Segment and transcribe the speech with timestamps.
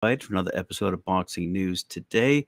[0.00, 2.46] for another episode of Boxing News today.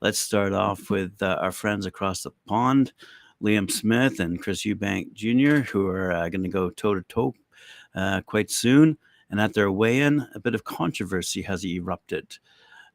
[0.00, 2.94] Let's start off with uh, our friends across the pond,
[3.42, 7.34] Liam Smith and Chris Eubank Jr., who are uh, going to go toe to toe
[8.24, 8.96] quite soon.
[9.28, 12.38] And at their weigh in, a bit of controversy has erupted.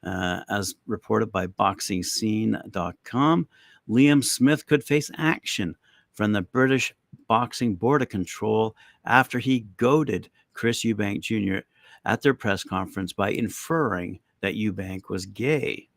[0.03, 3.47] Uh, as reported by BoxingScene.com,
[3.87, 5.75] Liam Smith could face action
[6.13, 6.95] from the British
[7.27, 11.59] Boxing Board of Control after he goaded Chris Eubank Jr.
[12.05, 15.89] at their press conference by inferring that Eubank was gay.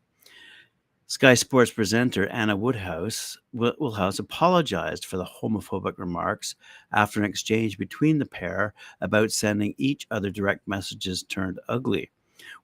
[1.07, 6.55] Sky Sports presenter Anna Woodhouse Woodhouse apologized for the homophobic remarks
[6.91, 12.09] after an exchange between the pair about sending each other direct messages turned ugly,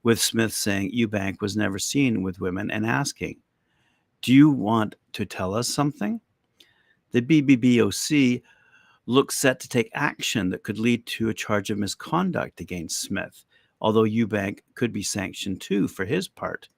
[0.02, 3.36] with Smith saying Eubank was never seen with women and asking,
[4.20, 6.20] "Do you want to tell us something?"
[7.12, 8.42] The BBBOC
[9.10, 13.44] looks set to take action that could lead to a charge of misconduct against Smith,
[13.80, 16.68] although Eubank could be sanctioned too for his part.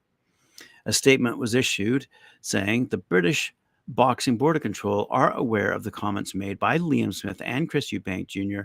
[0.87, 2.07] A statement was issued
[2.41, 3.53] saying the British
[3.87, 7.91] Boxing Board of Control are aware of the comments made by Liam Smith and Chris
[7.91, 8.61] Eubank Jr.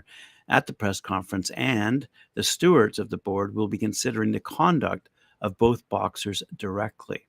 [0.47, 5.09] at the press conference, and the stewards of the board will be considering the conduct
[5.41, 7.28] of both boxers directly.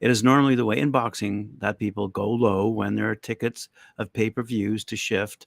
[0.00, 3.68] It is normally the way in boxing that people go low when there are tickets
[3.98, 5.46] of pay per views to shift,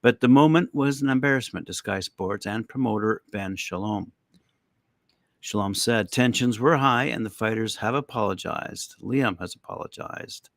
[0.00, 4.12] but the moment was an embarrassment to Sky Sports and promoter Ben Shalom.
[5.40, 8.94] Shalom said tensions were high and the fighters have apologized.
[9.02, 10.50] Liam has apologized.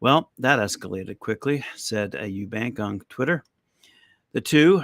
[0.00, 3.42] Well, that escalated quickly, said a Eubank on Twitter.
[4.32, 4.82] The two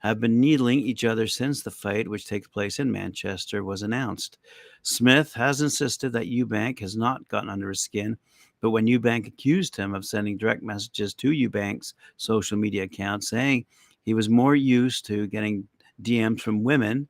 [0.00, 4.38] have been needling each other since the fight, which takes place in Manchester, was announced.
[4.82, 8.16] Smith has insisted that Eubank has not gotten under his skin,
[8.60, 13.64] but when Eubank accused him of sending direct messages to Eubank's social media account saying
[14.02, 15.66] he was more used to getting
[16.02, 17.08] DMs from women,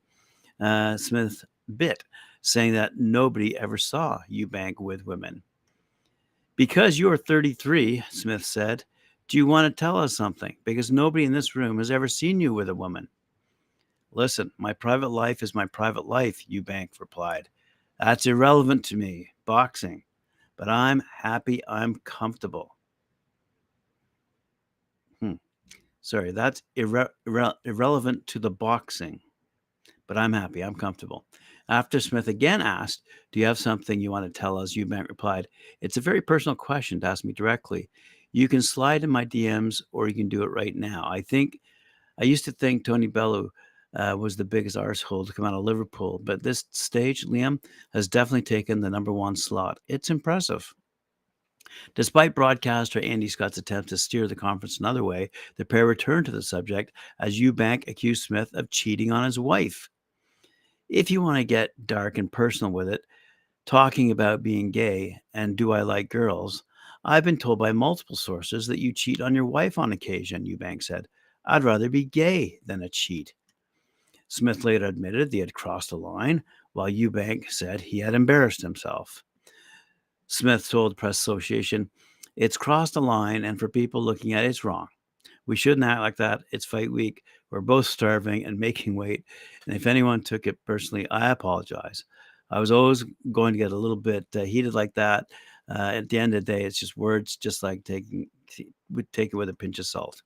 [0.60, 1.44] uh, Smith
[1.76, 2.04] bit,
[2.42, 5.42] saying that nobody ever saw Eubank with women.
[6.56, 8.84] Because you're 33, Smith said,
[9.28, 10.56] do you want to tell us something?
[10.64, 13.08] Because nobody in this room has ever seen you with a woman.
[14.10, 17.50] Listen, my private life is my private life, Eubank replied.
[18.00, 20.02] That's irrelevant to me, boxing.
[20.56, 22.74] But I'm happy I'm comfortable.
[25.20, 25.34] Hmm.
[26.00, 29.20] Sorry, that's irre- irre- irrelevant to the boxing.
[30.06, 31.26] But I'm happy, I'm comfortable.
[31.68, 34.74] After Smith again asked, Do you have something you want to tell us?
[34.74, 35.48] Eubank replied,
[35.82, 37.90] It's a very personal question to ask me directly.
[38.32, 41.08] You can slide in my DMs or you can do it right now.
[41.08, 41.58] I think
[42.20, 43.50] I used to think Tony Bellew
[43.94, 47.62] uh, was the biggest arsehole to come out of Liverpool, but this stage, Liam
[47.92, 49.78] has definitely taken the number one slot.
[49.88, 50.72] It's impressive.
[51.94, 56.32] Despite broadcaster Andy Scott's attempt to steer the conference another way, the pair returned to
[56.32, 59.88] the subject as Eubank accused Smith of cheating on his wife.
[60.88, 63.02] If you want to get dark and personal with it,
[63.66, 66.64] talking about being gay and do I like girls,
[67.04, 70.82] I've been told by multiple sources that you cheat on your wife on occasion, Eubank
[70.82, 71.06] said.
[71.44, 73.32] I'd rather be gay than a cheat.
[74.28, 76.42] Smith later admitted he had crossed a line,
[76.72, 79.24] while Eubank said he had embarrassed himself.
[80.26, 81.88] Smith told the Press Association,
[82.36, 84.88] It's crossed a line, and for people looking at it, it's wrong.
[85.46, 86.42] We shouldn't act like that.
[86.52, 87.24] It's fight week.
[87.50, 89.24] We're both starving and making weight.
[89.66, 92.04] And if anyone took it personally, I apologize.
[92.50, 95.26] I was always going to get a little bit uh, heated like that
[95.68, 98.28] uh, at the end of the day, it's just words, just like taking
[98.90, 100.22] would take it with a pinch of salt.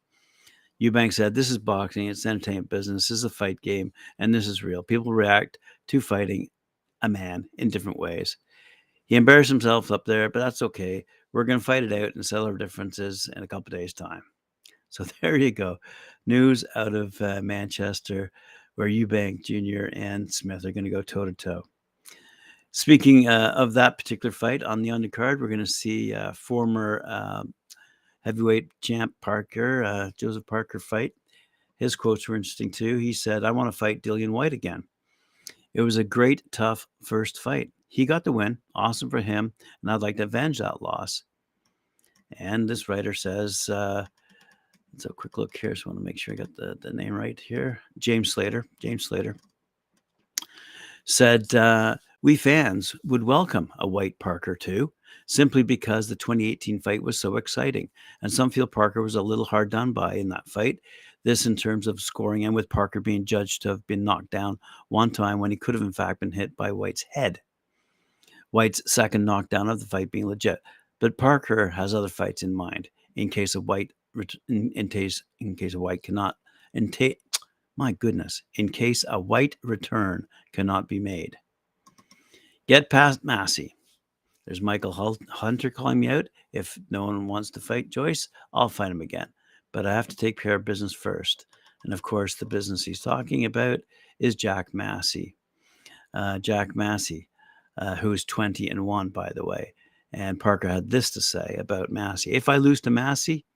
[0.80, 2.08] Eubank said, "This is boxing.
[2.08, 3.08] It's entertainment business.
[3.08, 4.82] This is a fight game, and this is real.
[4.82, 5.58] People react
[5.88, 6.48] to fighting
[7.02, 8.36] a man in different ways."
[9.06, 11.04] He embarrassed himself up there, but that's okay.
[11.32, 14.22] We're going to fight it out and settle our differences in a couple days' time.
[14.90, 15.78] So there you go.
[16.26, 18.30] News out of uh, Manchester,
[18.76, 19.88] where Eubank Jr.
[19.92, 21.62] and Smith are going to go toe to toe.
[22.74, 27.04] Speaking uh, of that particular fight on the undercard, we're going to see uh, former
[27.06, 27.42] uh,
[28.22, 31.12] heavyweight champ Parker, uh, Joseph Parker fight.
[31.76, 32.96] His quotes were interesting too.
[32.96, 34.84] He said, I want to fight Dillian Whyte again.
[35.74, 37.70] It was a great, tough first fight.
[37.88, 38.56] He got the win.
[38.74, 39.52] Awesome for him.
[39.82, 41.24] And I'd like to avenge that loss.
[42.38, 45.74] And this writer says, let's have a quick look here.
[45.74, 47.82] So I want to make sure I got the, the name right here.
[47.98, 48.64] James Slater.
[48.78, 49.36] James Slater
[51.04, 54.92] said, uh, we fans would welcome a Whyte Parker too,
[55.26, 57.90] simply because the 2018 fight was so exciting.
[58.22, 60.78] And some feel Parker was a little hard done by in that fight.
[61.24, 64.58] This in terms of scoring, and with Parker being judged to have been knocked down
[64.88, 67.40] one time when he could have, in fact, been hit by Whyte's head.
[68.50, 70.60] Whyte's second knockdown of the fight being legit.
[71.00, 73.92] But Parker has other fights in mind in case of Whyte
[74.48, 76.36] in, in case, in case of Whyte cannot,
[76.74, 77.18] in ta-
[77.76, 81.36] my goodness, in case a Whyte return cannot be made.
[82.68, 83.76] Get past Massey.
[84.46, 86.28] There's Michael Hunter calling me out.
[86.52, 89.28] If no one wants to fight Joyce, I'll fight him again.
[89.72, 91.46] But I have to take care of business first.
[91.84, 93.80] And of course, the business he's talking about
[94.18, 95.36] is Jack Massey.
[96.14, 97.28] Uh, Jack Massey,
[97.78, 99.74] uh, who's 20 and 1, by the way.
[100.12, 102.32] And Parker had this to say about Massey.
[102.32, 103.46] If I lose to Massey,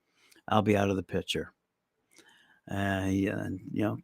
[0.47, 1.53] I'll be out of the picture.
[2.69, 3.97] Uh, yeah, you know,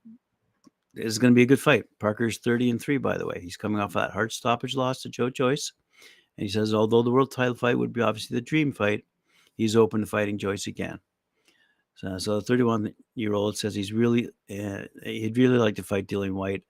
[0.96, 1.86] it's going to be a good fight.
[2.00, 3.40] Parker's 30 and 3, by the way.
[3.42, 5.74] He's coming off that hard stoppage loss to Joe Joyce.
[6.38, 9.06] And he says, although the world title fight would be obviously the dream fight,
[9.56, 11.00] he's open to fighting Joyce again.
[11.96, 16.08] So, so the 31 year old says he's really, uh, he'd really like to fight
[16.08, 16.64] Dillian Whyte.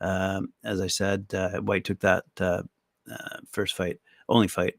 [0.00, 2.62] Um, as I said, uh, Whyte took that uh,
[3.10, 4.74] uh first fight, only fight,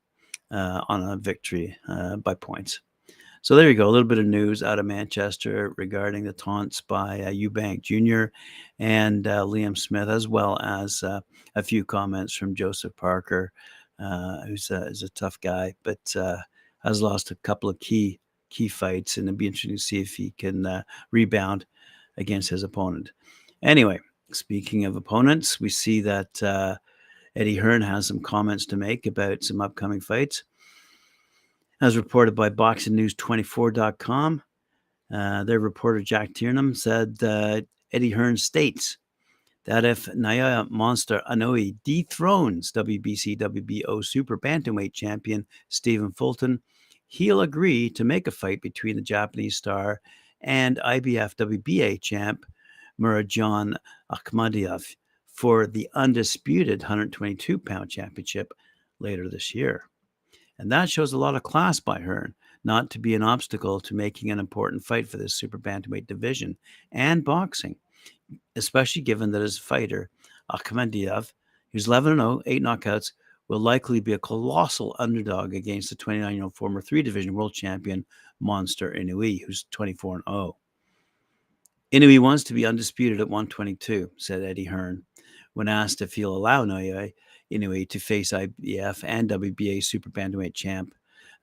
[0.51, 2.81] uh, on a victory uh, by points.
[3.41, 6.81] So there you go, a little bit of news out of Manchester regarding the taunts
[6.81, 8.31] by uh, Eubank Jr.
[8.79, 11.21] and uh, Liam Smith, as well as uh,
[11.55, 13.51] a few comments from Joseph Parker,
[13.99, 16.37] uh, who's a, is a tough guy, but uh,
[16.79, 18.19] has lost a couple of key
[18.49, 20.81] key fights, and it'd be interesting to see if he can uh,
[21.11, 21.65] rebound
[22.17, 23.11] against his opponent.
[23.61, 23.99] Anyway,
[24.31, 26.79] speaking of opponents, we see that
[27.35, 30.43] Eddie Hearn has some comments to make about some upcoming fights.
[31.79, 34.41] As reported by BoxingNews24.com,
[35.13, 38.97] uh, their reporter Jack Tiernam said uh, Eddie Hearn states
[39.65, 46.63] that if Naoya Monster Inoue dethrones WBC WBO Super Bantamweight champion Stephen Fulton,
[47.05, 50.01] he'll agree to make a fight between the Japanese star
[50.41, 52.43] and IBF WBA champ
[52.99, 53.75] Murodjon
[54.11, 54.95] Akhmadaliev
[55.27, 58.51] for the undisputed 122 pound championship
[58.99, 59.83] later this year.
[60.59, 62.33] And that shows a lot of class by Hearn,
[62.63, 66.57] not to be an obstacle to making an important fight for this super bantamweight division
[66.91, 67.75] and boxing,
[68.55, 70.09] especially given that his fighter,
[70.51, 71.31] Akhmadaliev,
[71.71, 73.11] who's 11 0, eight knockouts,
[73.47, 77.53] will likely be a colossal underdog against the 29 year old former three division world
[77.53, 78.05] champion,
[78.39, 80.57] Monster Inoue, who's 24 0.
[81.93, 85.03] Inoue wants to be undisputed at 122, said Eddie Hearn.
[85.53, 87.13] When asked if he'll allow Inoue
[87.51, 90.93] anyway to face IBF and WBA super bantamweight champ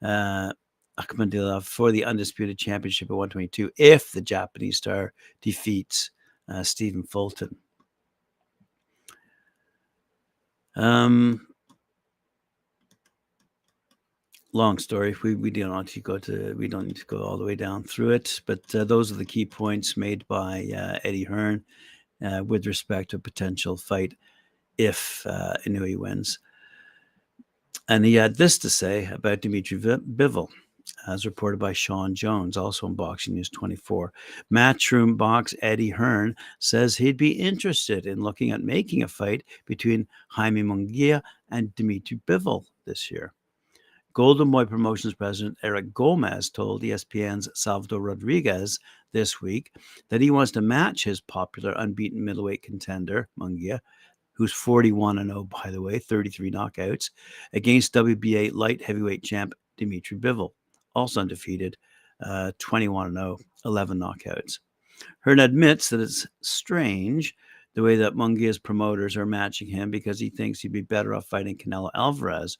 [0.03, 0.53] uh,
[0.99, 5.13] Akhmadaliev for the undisputed championship at 122 if the Japanese star
[5.43, 6.11] defeats
[6.49, 7.57] uh, Stephen Fulton.
[10.77, 11.47] Um,
[14.53, 15.15] long story.
[15.23, 17.55] We we don't want to go to we don't need to go all the way
[17.57, 21.65] down through it, but uh, those are the key points made by uh, Eddie Hearn
[22.25, 24.15] uh, with respect to a potential fight
[24.79, 26.39] if uh, Inoue wins.
[27.89, 30.49] And he had this to say about Dimitri Bivol,
[31.07, 34.13] as reported by Sean Jones, also in Boxing News 24.
[34.53, 40.07] Matchroom Box Eddie Hearn says he'd be interested in looking at making a fight between
[40.29, 43.35] Jaime Munguia and Dimitri Bivol this year.
[44.15, 48.79] Golden Boy Promotions president Eric Gomez told ESPN's Salvador Rodriguez
[49.13, 49.73] this week
[50.09, 53.81] that he wants to match his popular unbeaten middleweight contender, Munguia,
[54.35, 57.11] who's 41 and 0, by the way, 33 knockouts,
[57.53, 60.51] against WBA light heavyweight champ Dimitri Bivol,
[60.95, 61.77] also undefeated,
[62.21, 64.59] uh, 21 and 0, 11 knockouts.
[65.21, 67.35] Hearn admits that it's strange
[67.75, 71.27] the way that Munguia's promoters are matching him because he thinks he'd be better off
[71.27, 72.57] fighting Canelo Alvarez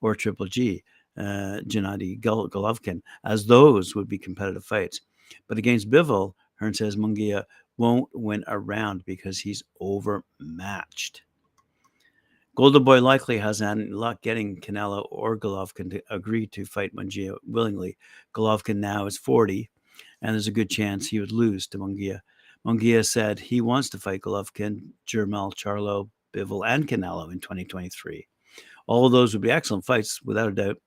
[0.00, 0.82] or Triple G,
[1.16, 5.00] uh, Gennady Golovkin, as those would be competitive fights.
[5.48, 7.44] But against Bivol, Hearn says Munguia
[7.76, 11.22] won't win a round because he's overmatched.
[12.56, 17.36] Golden Boy likely has had luck getting Canelo or Golovkin to agree to fight Munguia
[17.46, 17.98] willingly.
[18.34, 19.68] Golovkin now is 40,
[20.22, 22.20] and there's a good chance he would lose to Munguia.
[22.66, 28.26] Munguia said he wants to fight Golovkin, Jermell, Charlo, Bivol, and Canelo in 2023.
[28.86, 30.78] All of those would be excellent fights, without a doubt.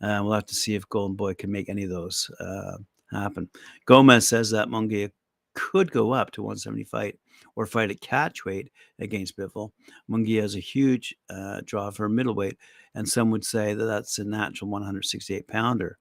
[0.00, 2.78] Uh, we'll have to see if Golden Boy can make any of those uh,
[3.10, 3.50] happen.
[3.84, 5.10] Gomez says that Munguia
[5.56, 7.14] could go up to 175
[7.56, 8.70] or fight at catch weight
[9.00, 9.72] against Bivol.
[10.08, 12.58] Munguia has a huge uh, draw for middleweight,
[12.94, 15.98] and some would say that that's a natural 168 pounder.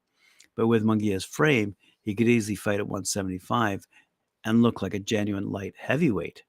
[0.55, 3.87] But with Munguia's frame, he could easily fight at 175
[4.43, 6.43] and look like a genuine light heavyweight.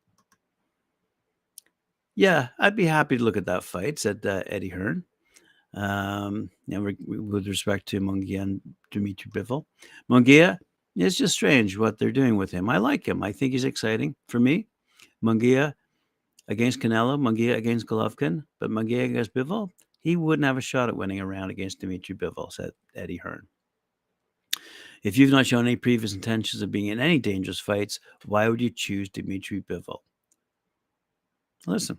[2.15, 5.05] Yeah, I'd be happy to look at that fight, said uh, Eddie Hearn.
[5.75, 8.61] Um, know, re- with respect to Munguia and
[8.91, 9.67] Dimitri Bivol.
[10.11, 10.59] Munguia,
[10.97, 12.69] it's just strange what they're doing with him.
[12.71, 13.23] I like him.
[13.23, 14.15] I think he's exciting.
[14.29, 14.67] For me,
[15.23, 15.75] Munguia
[16.49, 20.97] against Canelo, Munguia against Golovkin, but Munguia against Bivol, he wouldn't have a shot at
[20.97, 23.47] winning a round against Dimitri Bivol, said Eddie Hearn.
[25.03, 28.61] If you've not shown any previous intentions of being in any dangerous fights, why would
[28.61, 29.99] you choose Dimitri Bivol?
[31.67, 31.99] Listen,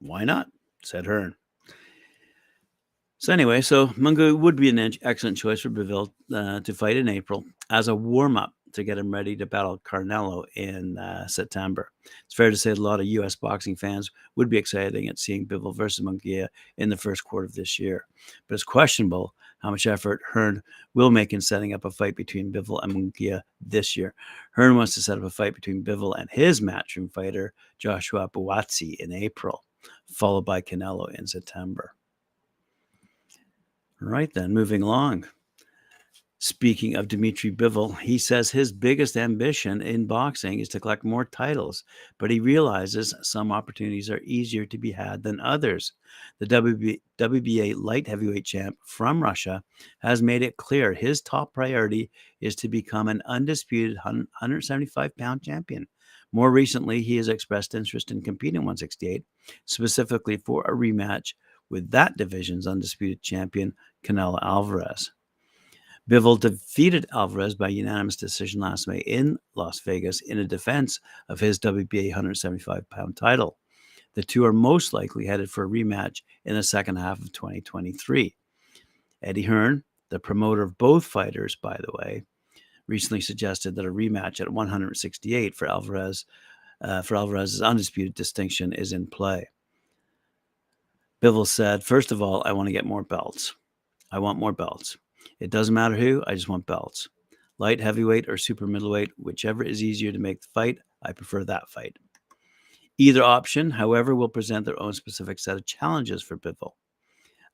[0.00, 0.48] why not?
[0.82, 1.34] said Hearn.
[3.26, 7.08] So anyway, so Mungu would be an excellent choice for Bivol uh, to fight in
[7.08, 11.90] April as a warm up to get him ready to battle Canelo in uh, September.
[12.04, 13.34] It's fair to say a lot of U.S.
[13.34, 17.54] boxing fans would be excited at seeing Bivol versus Munguia in the first quarter of
[17.54, 18.06] this year,
[18.46, 20.62] but it's questionable how much effort Hearn
[20.94, 24.14] will make in setting up a fight between Bivol and Munguia this year.
[24.52, 28.94] Hearn wants to set up a fight between Bivol and his matchroom fighter Joshua Buatsi
[29.00, 29.64] in April,
[30.06, 31.92] followed by Canelo in September.
[34.00, 35.26] Right then, moving along.
[36.38, 41.24] Speaking of Dmitry Bivol, he says his biggest ambition in boxing is to collect more
[41.24, 41.82] titles,
[42.18, 45.94] but he realizes some opportunities are easier to be had than others.
[46.38, 49.64] The WB, WBA light heavyweight champ from Russia
[50.00, 52.10] has made it clear his top priority
[52.42, 55.86] is to become an undisputed 175 pound champion.
[56.32, 59.24] More recently, he has expressed interest in competing 168,
[59.64, 61.32] specifically for a rematch
[61.70, 65.12] with that division's undisputed champion, Canelo Alvarez.
[66.08, 71.40] Bivol defeated Alvarez by unanimous decision last May in Las Vegas in a defense of
[71.40, 73.58] his WBA 175 pound title.
[74.14, 78.36] The two are most likely headed for a rematch in the second half of 2023.
[79.22, 82.22] Eddie Hearn, the promoter of both fighters, by the way,
[82.86, 86.24] recently suggested that a rematch at 168 for Alvarez
[86.80, 89.48] uh, for Alvarez's undisputed distinction is in play.
[91.26, 93.56] Bivol said, First of all, I want to get more belts.
[94.12, 94.96] I want more belts.
[95.40, 97.08] It doesn't matter who, I just want belts.
[97.58, 101.68] Light heavyweight or super middleweight, whichever is easier to make the fight, I prefer that
[101.68, 101.96] fight.
[102.96, 106.74] Either option, however, will present their own specific set of challenges for Bivol.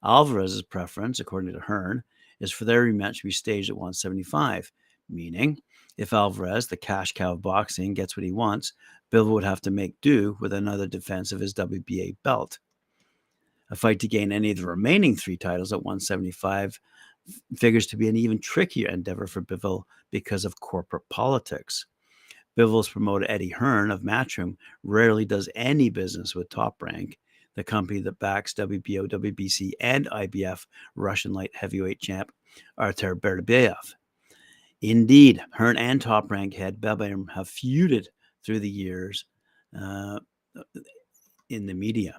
[0.04, 2.02] Alvarez's preference, according to Hearn,
[2.40, 4.70] is for their rematch to be staged at 175,
[5.08, 5.58] meaning
[5.96, 8.74] if Alvarez, the cash cow of boxing, gets what he wants,
[9.10, 12.58] Bivol would have to make do with another defense of his WBA belt.
[13.72, 16.78] A fight to gain any of the remaining three titles at 175
[17.56, 21.86] figures to be an even trickier endeavor for Bivol because of corporate politics.
[22.54, 27.18] Bivol's promoter Eddie Hearn of Matchroom rarely does any business with Top Rank,
[27.54, 32.30] the company that backs WBO, WBC, and IBF Russian light heavyweight champ
[32.76, 33.94] Artur Beterbiev.
[34.82, 38.04] Indeed, Hearn and Top Rank head have feuded
[38.44, 39.24] through the years
[39.80, 40.20] uh,
[41.48, 42.18] in the media.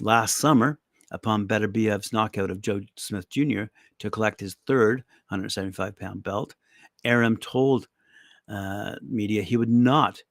[0.00, 0.78] Last summer,
[1.10, 3.64] upon Beterbiev's knockout of Joe Smith Jr.
[3.98, 4.98] to collect his third
[5.28, 6.54] 175 pound belt.
[7.04, 7.88] Arum told
[8.48, 10.22] uh, media he would not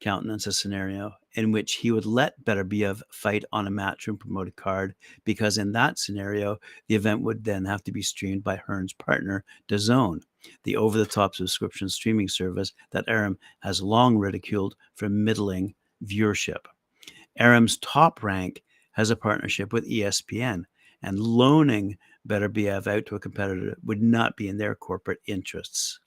[0.00, 4.94] countenance a scenario in which he would let Beterbiev fight on a matchroom promoted card
[5.24, 9.44] because in that scenario, the event would then have to be streamed by Hearn's partner,
[9.68, 10.22] DAZN,
[10.64, 16.66] the over-the-top subscription streaming service that Arum has long ridiculed for middling viewership.
[17.38, 18.62] Arum's top rank
[18.96, 20.64] has a partnership with ESPN,
[21.02, 26.00] and loaning Beterbiev out to a competitor would not be in their corporate interests.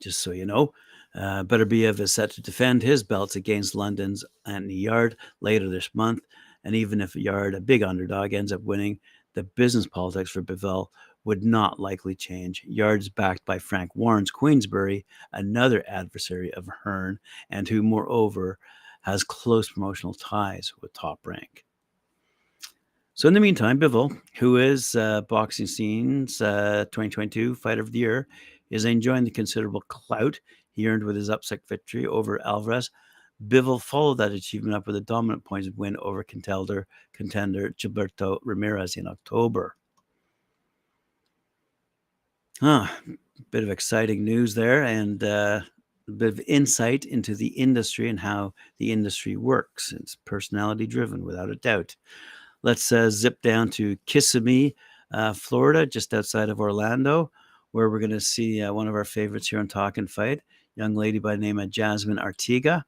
[0.00, 0.72] Just so you know,
[1.14, 6.20] uh, Beterbiev is set to defend his belts against London's Anthony Yarde later this month.
[6.64, 8.98] And even if Yarde, a big underdog, ends up winning,
[9.34, 10.88] the business politics for Bivol
[11.24, 12.64] would not likely change.
[12.66, 17.20] Yarde's backed by Frank Warren's Queensberry, another adversary of Hearn,
[17.50, 18.58] and who, moreover,
[19.02, 21.64] has close promotional ties with Top Rank.
[23.14, 27.98] So in the meantime, Bivol, who is uh, boxing scene's uh, 2022 Fighter of the
[27.98, 28.26] Year,
[28.70, 30.40] is enjoying the considerable clout
[30.72, 32.90] he earned with his upset victory over Alvarez.
[33.46, 38.96] Bivol followed that achievement up with a dominant points win over contender, contender Gilberto Ramirez
[38.96, 39.76] in October.
[42.60, 42.86] Huh,
[43.50, 45.60] bit of exciting news there, and uh,
[46.12, 49.92] a bit of insight into the industry and how the industry works.
[49.92, 51.96] It's personality driven, without a doubt.
[52.62, 54.76] Let's uh, zip down to Kissimmee,
[55.12, 57.30] uh, Florida, just outside of Orlando,
[57.72, 60.40] where we're going to see uh, one of our favorites here on Talk and Fight,
[60.76, 62.84] young lady by the name of Jasmine Artiga.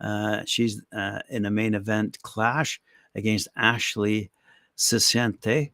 [0.00, 2.80] Uh, she's uh, in a main event clash
[3.14, 4.30] against Ashley
[4.76, 5.72] Ciciente.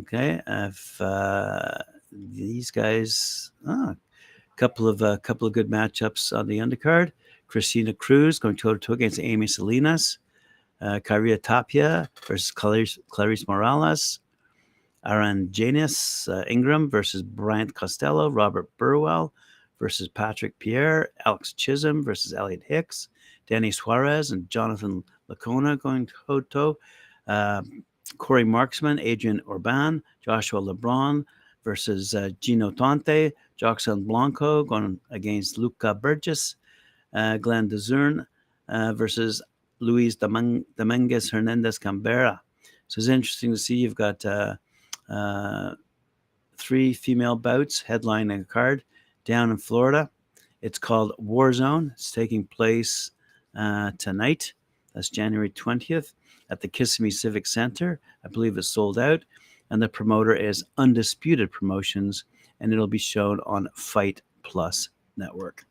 [0.00, 1.78] Okay, if uh,
[2.10, 3.94] these guys, oh,
[4.56, 7.12] couple of a uh, couple of good matchups on the undercard.
[7.46, 10.18] Christina Cruz going toe to toe against Amy Salinas.
[10.80, 14.20] Uh, Caria Tapia versus Clarice, Clarice Morales.
[15.04, 18.30] Aaron Janis uh, Ingram versus Bryant Costello.
[18.30, 19.32] Robert Burwell
[19.78, 21.10] versus Patrick Pierre.
[21.26, 23.08] Alex Chisholm versus Elliot Hicks.
[23.46, 26.78] Danny Suarez and Jonathan Lacona going toe to toe.
[27.26, 27.62] Uh,
[28.18, 31.24] Corey Marksman, Adrian Orban, Joshua LeBron
[31.64, 33.32] versus uh, Gino Tonte.
[33.56, 36.56] Jackson Blanco going against Luca Burgess,
[37.12, 38.26] uh, Glenn DeZern
[38.68, 39.40] uh, versus
[39.78, 42.40] Luis Dominguez Hernandez Canberra.
[42.88, 44.56] So it's interesting to see you've got uh,
[45.08, 45.74] uh,
[46.56, 48.84] three female bouts headlining a card
[49.24, 50.10] down in Florida.
[50.60, 51.92] It's called Warzone.
[51.92, 53.10] It's taking place
[53.56, 54.52] uh, tonight.
[54.94, 56.12] That's January 20th
[56.50, 57.98] at the Kissimmee Civic Center.
[58.24, 59.24] I believe it's sold out.
[59.72, 62.24] And the promoter is Undisputed Promotions,
[62.60, 65.64] and it'll be shown on Fight Plus Network.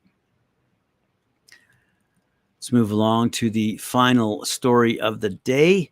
[2.57, 5.91] Let's move along to the final story of the day,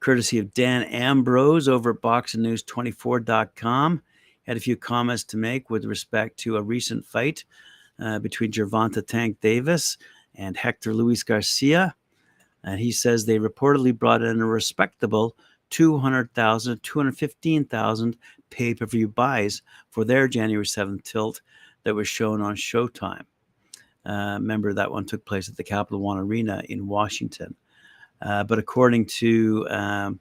[0.00, 4.02] courtesy of Dan Ambrose over at boxingnews24.com.
[4.48, 7.44] Had a few comments to make with respect to a recent fight
[8.00, 9.96] uh, between Gervonta Tank Davis
[10.34, 11.94] and Hector Luis Garcia.
[12.64, 15.36] And he says they reportedly brought in a respectable
[15.70, 18.16] 200,000, 215,000
[18.50, 21.40] pay per view buys for their January 7th tilt
[21.84, 23.24] that was shown on Showtime.
[24.06, 27.54] Uh, remember, that one took place at the Capital One Arena in Washington.
[28.20, 30.20] Uh, but according to um,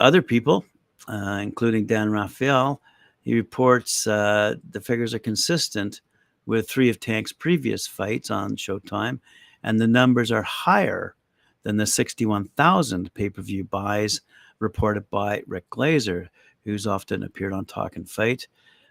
[0.00, 0.64] other people,
[1.08, 2.80] uh, including Dan Raphael,
[3.20, 6.00] he reports uh, the figures are consistent
[6.46, 9.20] with three of Tank's previous fights on Showtime,
[9.62, 11.14] and the numbers are higher
[11.62, 14.20] than the 61,000 pay per view buys
[14.58, 16.28] reported by Rick Glazer,
[16.64, 18.46] who's often appeared on Talk and Fight.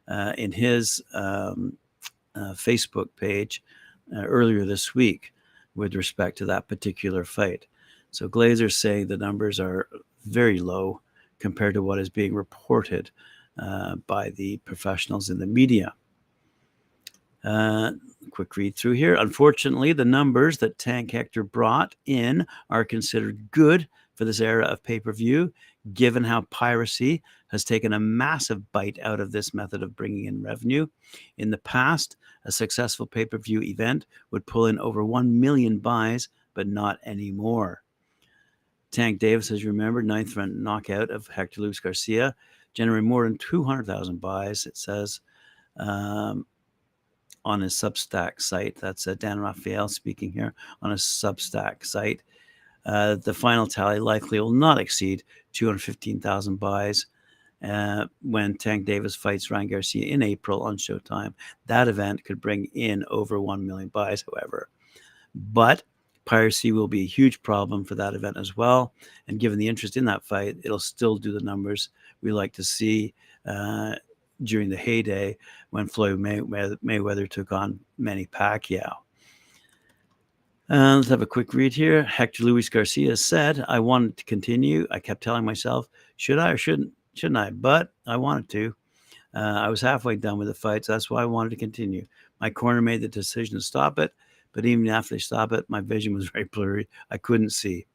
[0.08, 1.78] Uh, in his um,
[2.34, 3.62] uh, Facebook page
[4.16, 5.34] uh, earlier this week
[5.76, 7.66] with respect to that particular fight.
[8.12, 9.90] So Glazer's saying the numbers are
[10.26, 11.02] very low
[11.40, 13.12] compared to what is being reported
[13.60, 15.94] uh, by the professionals in the media.
[17.48, 17.94] Uh,
[18.32, 19.16] quick read through here.
[19.16, 24.84] Unfortunately, the numbers that Tank Hector brought in are considered good for this era of
[24.84, 25.54] pay per view,
[25.94, 30.44] given how piracy has taken a massive bite out of this method of bringing in
[30.44, 30.88] revenue.
[31.38, 35.80] In the past, a successful pay per view event would pull in over 1 million
[35.80, 37.82] buys, but not anymore.
[38.92, 42.36] Tank Davis as you remember, ninth round knockout of Hector Luis Garcia,
[42.74, 45.22] generating more than 200,000 buys, it says.
[45.78, 46.46] Um,
[47.48, 48.76] on his Substack site.
[48.76, 52.22] That's uh, Dan Raphael speaking here on his Substack site.
[52.86, 57.06] Uh, the final tally likely will not exceed 215,000 buys
[57.64, 61.34] uh, when Tank Davis fights Ryan Garcia in April on Showtime.
[61.68, 64.70] That event could bring in over 1 million buys, however.
[65.34, 65.84] But
[66.26, 68.94] piracy will be a huge problem for that event as well.
[69.30, 71.90] And given the interest in that fight, it'll still do the numbers
[72.22, 73.14] we like to see.
[73.46, 73.96] Uh,
[74.44, 75.38] during the heyday
[75.72, 78.94] when Floyd Mayweather took on Manny Pacquiao.
[80.70, 82.04] Uh, let's have a quick read here.
[82.04, 84.86] Hector Luis Garcia said, "I wanted to continue.
[84.92, 87.52] I kept telling myself, should I or shouldn't shouldn't I?
[87.52, 88.76] But I wanted to.
[89.34, 92.06] Uh, I was halfway done with the fight, so that's why I wanted to continue.
[92.42, 94.14] My corner made the decision to stop it,
[94.52, 96.90] but even after they stopped it, my vision was very blurry.
[97.12, 97.86] I couldn't see.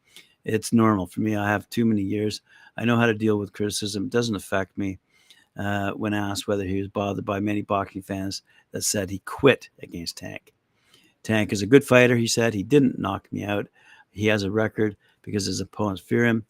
[0.44, 1.36] It's normal for me.
[1.36, 2.40] I have too many years.
[2.76, 4.04] I know how to deal with criticism.
[4.04, 4.98] It doesn't affect me
[5.56, 9.68] uh, when asked whether he was bothered by many boxing fans that said he quit
[9.82, 10.52] against Tank.
[11.22, 12.54] Tank is a good fighter, he said.
[12.54, 13.68] He didn't knock me out.
[14.10, 16.44] He has a record because his opponents fear him.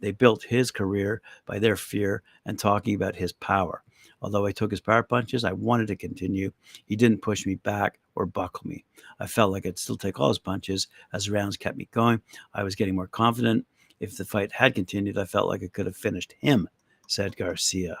[0.00, 3.82] They built his career by their fear and talking about his power.
[4.22, 6.52] Although I took his power punches, I wanted to continue.
[6.86, 8.84] He didn't push me back or buckle me.
[9.20, 12.22] I felt like I'd still take all his punches as rounds kept me going.
[12.54, 13.66] I was getting more confident.
[14.00, 16.68] If the fight had continued, I felt like I could have finished him,
[17.08, 17.98] said Garcia.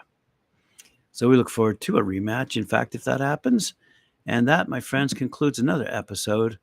[1.16, 2.58] So we look forward to a rematch.
[2.58, 3.72] In fact, if that happens,
[4.26, 6.58] and that, my friends, concludes another episode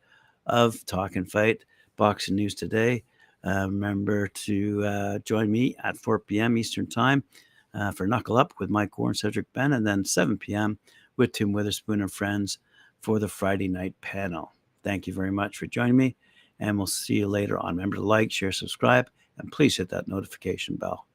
[0.45, 1.65] of Talk and Fight
[1.97, 3.03] Boxing News Today.
[3.43, 6.55] Uh, remember to uh, join me at 4 p.m.
[6.55, 7.23] Eastern Time
[7.73, 10.77] uh, for Knuckle Up with Mike Warren, Cedric Ben, and then 7 p.m.
[11.17, 12.59] with Tim Witherspoon and friends
[13.01, 14.53] for the Friday night panel.
[14.83, 16.15] Thank you very much for joining me,
[16.59, 17.75] and we'll see you later on.
[17.75, 21.07] Remember to like, share, subscribe, and please hit that notification bell.